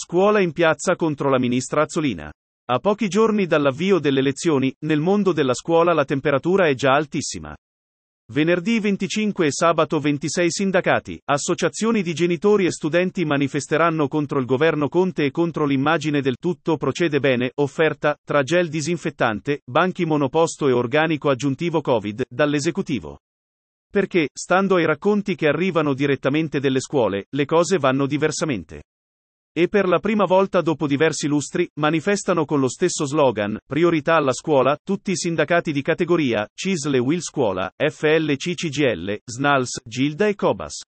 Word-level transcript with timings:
Scuola 0.00 0.40
in 0.40 0.52
piazza 0.52 0.94
contro 0.94 1.28
la 1.28 1.40
ministra 1.40 1.82
Azzolina. 1.82 2.32
A 2.70 2.78
pochi 2.78 3.08
giorni 3.08 3.46
dall'avvio 3.46 3.98
delle 3.98 4.22
lezioni, 4.22 4.72
nel 4.86 5.00
mondo 5.00 5.32
della 5.32 5.54
scuola 5.54 5.92
la 5.92 6.04
temperatura 6.04 6.68
è 6.68 6.74
già 6.74 6.94
altissima. 6.94 7.52
Venerdì 8.32 8.78
25 8.78 9.46
e 9.46 9.50
sabato 9.50 9.98
26 9.98 10.50
sindacati, 10.52 11.20
associazioni 11.24 12.02
di 12.02 12.14
genitori 12.14 12.66
e 12.66 12.70
studenti 12.70 13.24
manifesteranno 13.24 14.06
contro 14.06 14.38
il 14.38 14.46
governo 14.46 14.88
Conte 14.88 15.24
e 15.24 15.32
contro 15.32 15.66
l'immagine 15.66 16.20
del 16.20 16.36
tutto 16.38 16.76
procede 16.76 17.18
bene, 17.18 17.50
offerta, 17.56 18.16
tra 18.24 18.44
gel 18.44 18.68
disinfettante, 18.68 19.62
banchi 19.68 20.04
monoposto 20.04 20.68
e 20.68 20.72
organico 20.72 21.28
aggiuntivo 21.28 21.80
Covid, 21.80 22.22
dall'esecutivo. 22.28 23.18
Perché, 23.90 24.28
stando 24.32 24.76
ai 24.76 24.86
racconti 24.86 25.34
che 25.34 25.48
arrivano 25.48 25.92
direttamente 25.92 26.60
delle 26.60 26.78
scuole, 26.78 27.24
le 27.30 27.44
cose 27.46 27.78
vanno 27.78 28.06
diversamente. 28.06 28.82
E 29.58 29.66
per 29.66 29.88
la 29.88 29.98
prima 29.98 30.24
volta 30.24 30.60
dopo 30.60 30.86
diversi 30.86 31.26
lustri, 31.26 31.68
manifestano 31.80 32.44
con 32.44 32.60
lo 32.60 32.68
stesso 32.68 33.04
slogan, 33.06 33.58
priorità 33.66 34.14
alla 34.14 34.32
scuola, 34.32 34.78
tutti 34.80 35.10
i 35.10 35.16
sindacati 35.16 35.72
di 35.72 35.82
categoria, 35.82 36.46
CISL 36.54 36.94
e 36.94 36.98
Will 37.00 37.18
Scuola, 37.18 37.68
FLC 37.76 38.54
CGL, 38.54 39.18
SNALS, 39.24 39.80
Gilda 39.84 40.28
e 40.28 40.36
Cobas. 40.36 40.82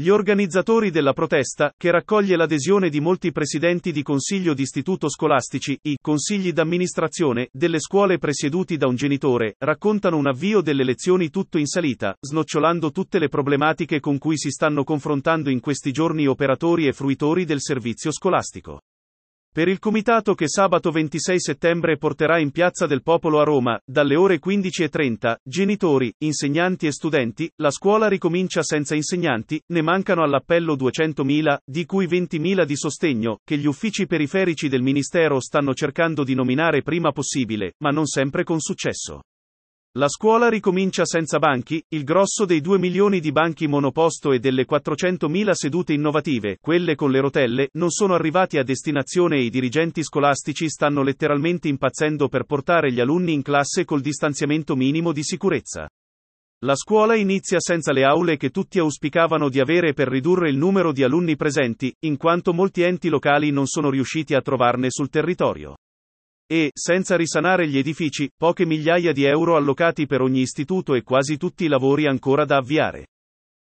Gli 0.00 0.08
organizzatori 0.08 0.90
della 0.90 1.12
protesta, 1.12 1.74
che 1.76 1.90
raccoglie 1.90 2.34
l'adesione 2.34 2.88
di 2.88 3.00
molti 3.00 3.32
presidenti 3.32 3.92
di 3.92 4.02
consiglio 4.02 4.54
di 4.54 4.62
istituto 4.62 5.10
scolastici, 5.10 5.78
i 5.82 5.98
consigli 6.00 6.52
d'amministrazione, 6.52 7.50
delle 7.52 7.80
scuole 7.80 8.16
presieduti 8.16 8.78
da 8.78 8.86
un 8.86 8.94
genitore, 8.94 9.56
raccontano 9.58 10.16
un 10.16 10.26
avvio 10.26 10.62
delle 10.62 10.84
lezioni 10.84 11.28
tutto 11.28 11.58
in 11.58 11.66
salita, 11.66 12.16
snocciolando 12.18 12.90
tutte 12.92 13.18
le 13.18 13.28
problematiche 13.28 14.00
con 14.00 14.16
cui 14.16 14.38
si 14.38 14.48
stanno 14.48 14.84
confrontando 14.84 15.50
in 15.50 15.60
questi 15.60 15.92
giorni 15.92 16.26
operatori 16.26 16.86
e 16.86 16.94
fruitori 16.94 17.44
del 17.44 17.60
servizio 17.60 18.10
scolastico. 18.10 18.80
Per 19.52 19.66
il 19.66 19.80
comitato 19.80 20.34
che 20.34 20.48
sabato 20.48 20.92
26 20.92 21.40
settembre 21.40 21.96
porterà 21.96 22.38
in 22.38 22.52
Piazza 22.52 22.86
del 22.86 23.02
Popolo 23.02 23.40
a 23.40 23.42
Roma, 23.42 23.80
dalle 23.84 24.14
ore 24.14 24.38
15.30, 24.38 25.38
genitori, 25.42 26.14
insegnanti 26.18 26.86
e 26.86 26.92
studenti, 26.92 27.50
la 27.56 27.72
scuola 27.72 28.06
ricomincia 28.06 28.62
senza 28.62 28.94
insegnanti, 28.94 29.60
ne 29.72 29.82
mancano 29.82 30.22
all'appello 30.22 30.76
200.000, 30.76 31.56
di 31.64 31.84
cui 31.84 32.06
20.000 32.06 32.64
di 32.64 32.76
sostegno, 32.76 33.40
che 33.42 33.58
gli 33.58 33.66
uffici 33.66 34.06
periferici 34.06 34.68
del 34.68 34.82
Ministero 34.82 35.40
stanno 35.40 35.74
cercando 35.74 36.22
di 36.22 36.34
nominare 36.34 36.82
prima 36.82 37.10
possibile, 37.10 37.74
ma 37.78 37.90
non 37.90 38.06
sempre 38.06 38.44
con 38.44 38.60
successo. 38.60 39.22
La 39.98 40.06
scuola 40.06 40.48
ricomincia 40.48 41.04
senza 41.04 41.40
banchi, 41.40 41.82
il 41.88 42.04
grosso 42.04 42.44
dei 42.44 42.60
2 42.60 42.78
milioni 42.78 43.18
di 43.18 43.32
banchi 43.32 43.66
monoposto 43.66 44.30
e 44.30 44.38
delle 44.38 44.64
400.000 44.64 45.50
sedute 45.50 45.92
innovative, 45.92 46.58
quelle 46.60 46.94
con 46.94 47.10
le 47.10 47.18
rotelle, 47.18 47.70
non 47.72 47.90
sono 47.90 48.14
arrivati 48.14 48.56
a 48.56 48.62
destinazione 48.62 49.38
e 49.38 49.42
i 49.42 49.50
dirigenti 49.50 50.04
scolastici 50.04 50.68
stanno 50.68 51.02
letteralmente 51.02 51.66
impazzendo 51.66 52.28
per 52.28 52.44
portare 52.44 52.92
gli 52.92 53.00
alunni 53.00 53.32
in 53.32 53.42
classe 53.42 53.84
col 53.84 54.00
distanziamento 54.00 54.76
minimo 54.76 55.10
di 55.10 55.24
sicurezza. 55.24 55.88
La 56.64 56.76
scuola 56.76 57.16
inizia 57.16 57.58
senza 57.58 57.90
le 57.90 58.04
aule 58.04 58.36
che 58.36 58.50
tutti 58.50 58.78
auspicavano 58.78 59.48
di 59.48 59.58
avere 59.58 59.92
per 59.92 60.06
ridurre 60.06 60.50
il 60.50 60.56
numero 60.56 60.92
di 60.92 61.02
alunni 61.02 61.34
presenti, 61.34 61.92
in 62.04 62.16
quanto 62.16 62.52
molti 62.52 62.82
enti 62.82 63.08
locali 63.08 63.50
non 63.50 63.66
sono 63.66 63.90
riusciti 63.90 64.34
a 64.34 64.40
trovarne 64.40 64.86
sul 64.88 65.08
territorio. 65.08 65.74
E, 66.52 66.72
senza 66.74 67.14
risanare 67.14 67.68
gli 67.68 67.78
edifici, 67.78 68.28
poche 68.36 68.66
migliaia 68.66 69.12
di 69.12 69.22
euro 69.22 69.54
allocati 69.54 70.06
per 70.06 70.20
ogni 70.20 70.40
istituto 70.40 70.94
e 70.94 71.04
quasi 71.04 71.36
tutti 71.36 71.64
i 71.64 71.68
lavori 71.68 72.08
ancora 72.08 72.44
da 72.44 72.56
avviare. 72.56 73.06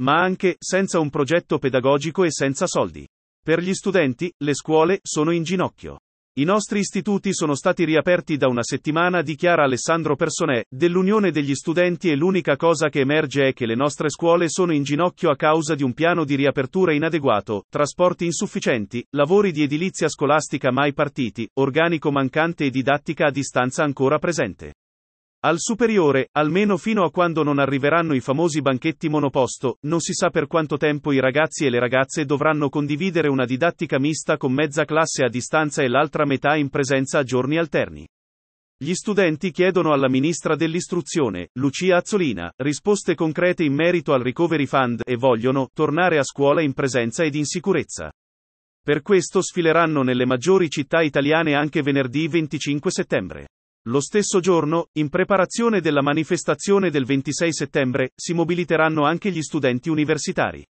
Ma 0.00 0.22
anche, 0.22 0.56
senza 0.58 0.98
un 0.98 1.10
progetto 1.10 1.58
pedagogico 1.58 2.24
e 2.24 2.30
senza 2.30 2.66
soldi. 2.66 3.06
Per 3.44 3.60
gli 3.60 3.74
studenti, 3.74 4.32
le 4.38 4.54
scuole 4.54 5.00
sono 5.02 5.32
in 5.32 5.42
ginocchio. 5.42 5.98
I 6.34 6.44
nostri 6.44 6.78
istituti 6.78 7.34
sono 7.34 7.54
stati 7.54 7.84
riaperti 7.84 8.38
da 8.38 8.48
una 8.48 8.62
settimana, 8.62 9.20
dichiara 9.20 9.64
Alessandro 9.64 10.16
Personè, 10.16 10.64
dell'Unione 10.66 11.30
degli 11.30 11.54
Studenti 11.54 12.08
e 12.08 12.16
l'unica 12.16 12.56
cosa 12.56 12.88
che 12.88 13.00
emerge 13.00 13.48
è 13.48 13.52
che 13.52 13.66
le 13.66 13.74
nostre 13.74 14.08
scuole 14.08 14.48
sono 14.48 14.72
in 14.72 14.82
ginocchio 14.82 15.28
a 15.28 15.36
causa 15.36 15.74
di 15.74 15.82
un 15.82 15.92
piano 15.92 16.24
di 16.24 16.34
riapertura 16.34 16.94
inadeguato, 16.94 17.64
trasporti 17.68 18.24
insufficienti, 18.24 19.04
lavori 19.10 19.52
di 19.52 19.62
edilizia 19.62 20.08
scolastica 20.08 20.72
mai 20.72 20.94
partiti, 20.94 21.46
organico 21.60 22.10
mancante 22.10 22.64
e 22.64 22.70
didattica 22.70 23.26
a 23.26 23.30
distanza 23.30 23.84
ancora 23.84 24.18
presente. 24.18 24.72
Al 25.44 25.58
superiore, 25.58 26.28
almeno 26.32 26.76
fino 26.76 27.02
a 27.02 27.10
quando 27.10 27.42
non 27.42 27.58
arriveranno 27.58 28.14
i 28.14 28.20
famosi 28.20 28.60
banchetti 28.60 29.08
monoposto, 29.08 29.78
non 29.80 29.98
si 29.98 30.12
sa 30.12 30.30
per 30.30 30.46
quanto 30.46 30.76
tempo 30.76 31.10
i 31.10 31.18
ragazzi 31.18 31.66
e 31.66 31.70
le 31.70 31.80
ragazze 31.80 32.24
dovranno 32.24 32.68
condividere 32.68 33.28
una 33.28 33.44
didattica 33.44 33.98
mista 33.98 34.36
con 34.36 34.52
mezza 34.52 34.84
classe 34.84 35.24
a 35.24 35.28
distanza 35.28 35.82
e 35.82 35.88
l'altra 35.88 36.24
metà 36.26 36.54
in 36.54 36.68
presenza 36.68 37.18
a 37.18 37.24
giorni 37.24 37.58
alterni. 37.58 38.06
Gli 38.78 38.94
studenti 38.94 39.50
chiedono 39.50 39.92
alla 39.92 40.08
ministra 40.08 40.54
dell'istruzione, 40.54 41.48
Lucia 41.54 41.96
Azzolina, 41.96 42.52
risposte 42.58 43.16
concrete 43.16 43.64
in 43.64 43.74
merito 43.74 44.12
al 44.12 44.22
Recovery 44.22 44.66
Fund 44.66 45.00
e 45.04 45.16
vogliono 45.16 45.70
tornare 45.74 46.18
a 46.18 46.22
scuola 46.22 46.62
in 46.62 46.72
presenza 46.72 47.24
ed 47.24 47.34
in 47.34 47.46
sicurezza. 47.46 48.12
Per 48.80 49.02
questo 49.02 49.42
sfileranno 49.42 50.04
nelle 50.04 50.24
maggiori 50.24 50.70
città 50.70 51.02
italiane 51.02 51.54
anche 51.54 51.82
venerdì 51.82 52.28
25 52.28 52.90
settembre. 52.92 53.46
Lo 53.86 54.00
stesso 54.00 54.38
giorno, 54.38 54.90
in 54.92 55.08
preparazione 55.08 55.80
della 55.80 56.02
manifestazione 56.02 56.88
del 56.88 57.04
26 57.04 57.52
settembre, 57.52 58.10
si 58.14 58.32
mobiliteranno 58.32 59.04
anche 59.04 59.32
gli 59.32 59.42
studenti 59.42 59.88
universitari. 59.88 60.64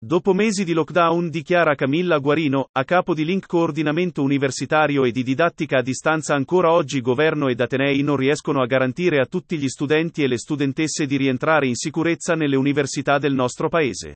Dopo 0.00 0.32
mesi 0.32 0.64
di 0.64 0.72
lockdown, 0.72 1.28
dichiara 1.28 1.74
Camilla 1.74 2.16
Guarino, 2.16 2.68
a 2.72 2.84
capo 2.84 3.12
di 3.12 3.26
Link 3.26 3.46
Coordinamento 3.46 4.22
Universitario 4.22 5.04
e 5.04 5.10
di 5.10 5.22
Didattica 5.22 5.80
a 5.80 5.82
Distanza, 5.82 6.34
ancora 6.34 6.72
oggi 6.72 7.02
governo 7.02 7.48
ed 7.48 7.60
Atenei 7.60 8.00
non 8.00 8.16
riescono 8.16 8.62
a 8.62 8.66
garantire 8.66 9.20
a 9.20 9.26
tutti 9.26 9.58
gli 9.58 9.68
studenti 9.68 10.22
e 10.22 10.26
le 10.26 10.38
studentesse 10.38 11.04
di 11.04 11.18
rientrare 11.18 11.66
in 11.66 11.74
sicurezza 11.74 12.34
nelle 12.34 12.56
università 12.56 13.18
del 13.18 13.34
nostro 13.34 13.68
paese. 13.68 14.14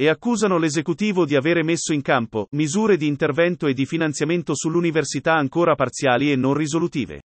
E 0.00 0.08
accusano 0.08 0.56
l'esecutivo 0.56 1.26
di 1.26 1.36
avere 1.36 1.62
messo 1.62 1.92
in 1.92 2.00
campo 2.00 2.46
misure 2.52 2.96
di 2.96 3.06
intervento 3.06 3.66
e 3.66 3.74
di 3.74 3.84
finanziamento 3.84 4.54
sull'università 4.54 5.34
ancora 5.34 5.74
parziali 5.74 6.32
e 6.32 6.36
non 6.36 6.54
risolutive. 6.54 7.20